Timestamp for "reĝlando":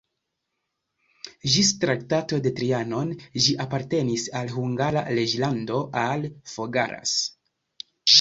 5.19-5.83